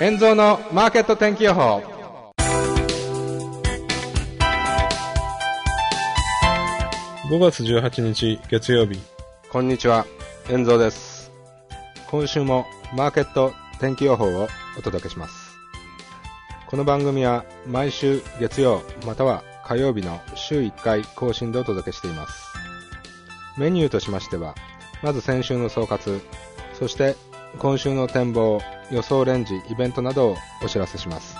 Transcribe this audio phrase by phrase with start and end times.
[0.00, 1.82] 円蔵のマーケット天気予報。
[7.28, 9.00] 5月18日月曜日。
[9.50, 10.06] こんにちは
[10.50, 11.32] 円蔵です。
[12.12, 12.64] 今週も
[12.94, 14.46] マーケット天気予報を
[14.78, 15.58] お届けします。
[16.68, 22.44] この番組は毎週月曜または火曜日の週1回更新でお届けしています。
[23.58, 24.54] メニューとしましては
[25.02, 26.20] まず先週の総括
[26.78, 27.16] そして
[27.58, 28.60] 今週の展望
[28.90, 31.36] 予想レンジイベントなどをお知らせします。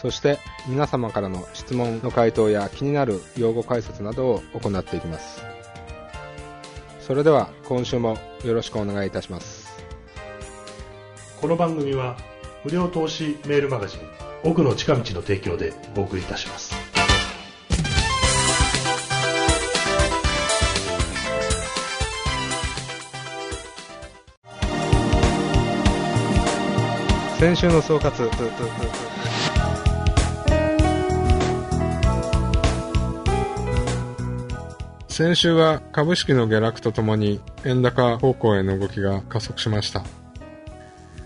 [0.00, 5.42] そして皆様からの質問の回答や気になる用語解説などを行っていきます。
[7.00, 9.72] それでは今週もよろしくお願いいたします。
[11.40, 12.16] この番組は
[12.64, 14.00] 無料投資メールマガジン
[14.42, 16.73] 奥の近道の提供でお送りいたします。
[27.44, 28.10] 先週の総括。
[35.08, 40.02] 先週は株式の下落とともに円高方向への動きが加速しました。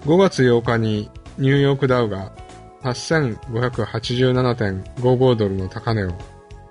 [0.07, 2.33] 5月8日にニューヨークダウが
[2.83, 6.11] 8587.55ドルの高値を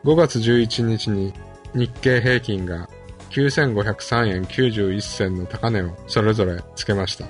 [0.04, 1.32] 5月11日に
[1.74, 2.90] 日経平均が
[3.30, 7.28] 9503円91銭の高値をそれぞれつけました。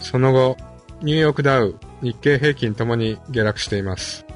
[0.00, 0.56] その後
[1.02, 4.26] ニューヨークダウ、日経平均ともに下落しています。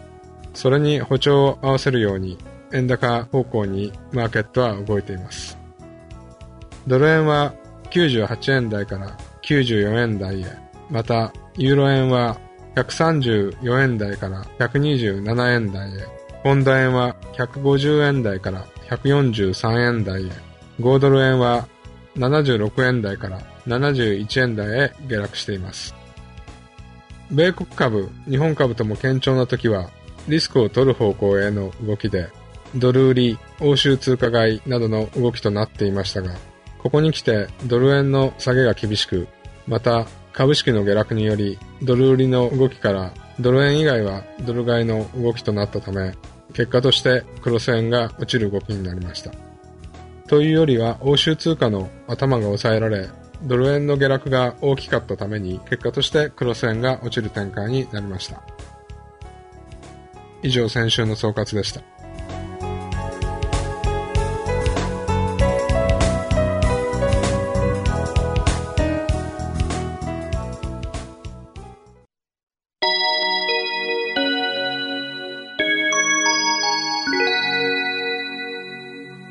[0.54, 2.38] それに歩調を合わせるように
[2.72, 5.58] 円高方向にマーケットは動いています。
[6.86, 7.54] ドル円は
[7.90, 10.46] 98円台から94円台へ、
[10.90, 12.38] またユーロ円は
[12.76, 16.06] 134円台から127円台へ、
[16.42, 20.30] ポンド円は150円台から143円台へ、
[20.80, 21.68] 5ドル円は
[22.16, 25.94] 76円台から71円台へ下落しています。
[27.30, 29.90] 米国株、日本株とも堅調な時は、
[30.28, 32.28] リスクを取る方向への動きで、
[32.74, 36.34] ドル売り、欧州通貨買いなどの動きとなっていましたが、
[36.78, 39.26] ここに来てドル円の下げが厳しく、
[39.66, 46.12] また株式の下落によりドル売りの動きからドル円以外はドル買いの動きとなったため、
[46.52, 49.30] 結果としてクロス円が落ちる動きになりました。
[50.26, 53.08] というよりは欧州通貨の頭が抑えられ、
[53.44, 58.42] ドル円の下落が大きかったために、結果としてクロス円が落ちる展開になりました。
[60.42, 61.82] 以上、先週の総括でした。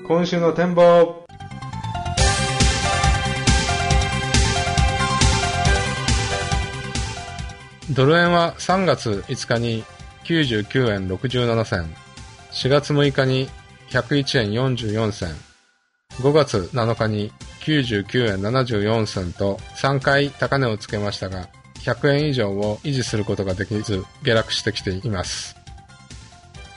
[0.07, 1.22] 今週の展望
[7.91, 9.83] ドル円は3月5日に
[10.23, 11.93] 99円67銭、
[12.51, 13.49] 4月6日に
[13.89, 15.35] 101円44銭、
[16.19, 21.49] 5月7日に99円74銭と3回高値をつけましたが、
[21.79, 25.57] 100円以上を維持することができず下落してきています。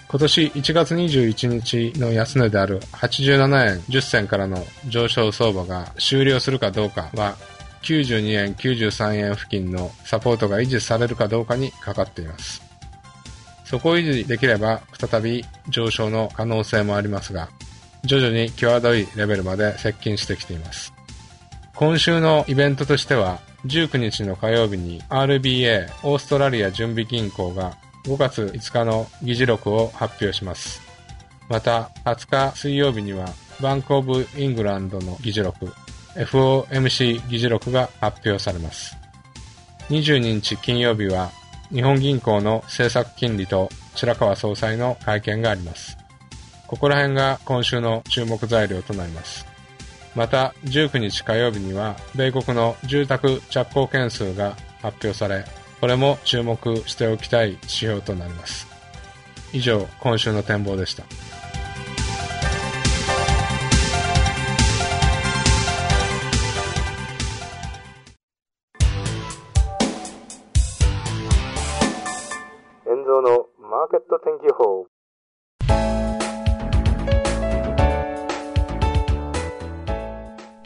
[0.08, 7.36] 今年1月21日の安値である87円10銭からの上昇相場が終了するかどうかは
[7.86, 12.60] 92円、93円付近のサポートが維持されるかどうかにかかっています。
[13.64, 17.48] そこを維持できれば再び上昇の可能性もありますが、
[18.04, 20.92] 徐々に際どいレベルまで接近してきています。
[21.76, 30.82] 今週のイベントとしては、19日の火曜日に RBA オーストラリア準備銀行が5月5日の議事録を発表します。
[31.48, 33.28] また20日水曜日には
[33.60, 35.72] バンクオブイングランドの議事録
[36.16, 38.96] FOMC 議事録が発表されます。
[39.88, 41.30] 22日金曜日は
[41.70, 45.96] 日本銀行の政策金利と白川総裁の会見があります。
[46.66, 49.46] ここら辺が今週の注目材料となります。
[50.14, 55.44] また19日火曜日には米国の住宅着工件数が発表され、
[55.80, 58.66] これも注目しておきたい指標となります。
[59.52, 61.04] 以上、今週の展望でした。
[74.26, 74.88] 天気予報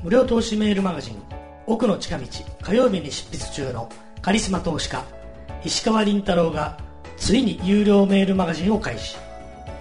[0.03, 1.23] 無料投資メールマガジン
[1.67, 2.25] 奥の近道
[2.62, 3.91] 火曜日に執筆中の
[4.23, 5.05] カリスマ投資家
[5.62, 6.79] 石川倫太郎が
[7.19, 9.19] ついに有料メールマガジンを開始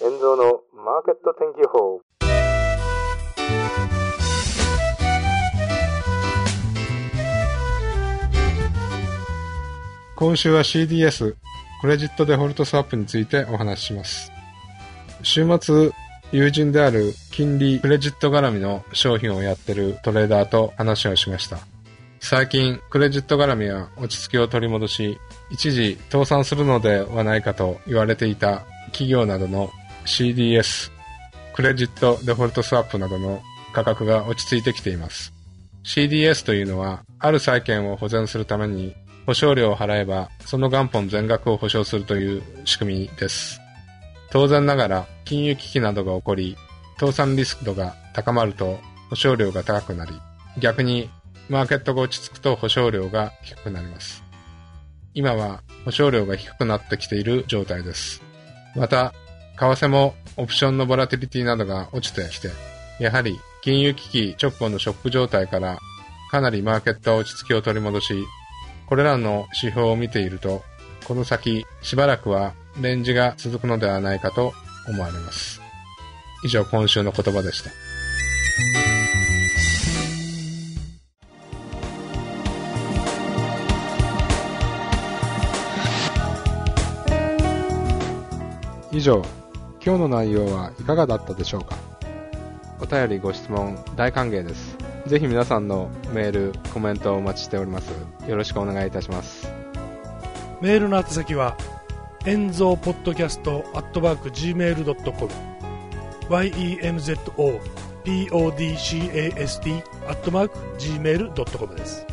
[0.00, 2.00] 遠蔵のマーケット天気予報。
[10.16, 11.36] 今週は CDS、
[11.80, 14.30] クレジットデフォルトスワップについてお話しします。
[15.22, 15.92] 週末、
[16.30, 21.58] 友人である金利クレジット絡みの商品をやってるトレーダーと話をしました。
[22.20, 25.18] 最近、クレジット絡みは落ち着きを取り戻し、
[25.50, 29.70] 一時倒産するのではないかと言われていた企業などの
[30.04, 30.90] CDS、
[31.54, 33.40] クレジットデフォルトスワップなどの
[33.72, 35.32] 価格が落ち着いてきています。
[35.82, 38.94] CDS というのは、ある債券を保全するために
[39.30, 43.60] 保証料を払えば、その元本全額を保証するという仕組みです。
[44.32, 46.56] 当然ながら、金融危機などが起こり、
[46.98, 50.20] 倒産リスク度が高まると保証料が高くなり、
[50.58, 51.08] 逆に
[51.48, 54.24] マーケットが落ち着くと保証料が低くなります。
[55.14, 58.22] 今は保証料が低くなってきている状態です。
[58.74, 59.14] また、
[59.56, 62.48] 為替もオプションのボラティリティなどが落ちてきて、
[62.98, 65.78] やはり金融危機直後のショック状態から
[66.32, 68.24] かなりマーケットは落ち着きを取り戻し、
[68.90, 70.64] これらの指標を見ていると、
[71.06, 74.52] この先しばらくはレンジが続くのではないかと
[74.88, 75.60] 思われます。
[76.42, 77.70] 以上今週の言葉でした。
[88.90, 89.22] 以上
[89.86, 91.76] 今日の内容はいかがだったでしょうか？
[92.80, 94.69] お便りご質問大歓迎です
[95.06, 97.90] ぜひ皆さんのメールコメントをお待ちしております
[98.28, 99.60] よろしくお願いいたします
[100.60, 101.56] メールの宛先は、
[102.26, 105.32] 遠蔵ポッドキャストアットマーク Gmail.com、
[106.28, 107.60] yenzo
[108.04, 112.06] podcast アットマーク Gmail.com です。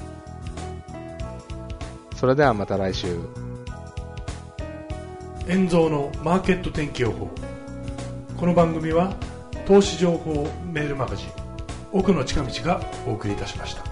[2.15, 3.19] それではまた来週
[5.45, 7.29] 遠蔵のマーケット天気予報。
[8.37, 9.13] この番組は、
[9.65, 11.27] 投資情報メールマガジン、
[11.97, 13.86] 奥の近道がお送りいたしました。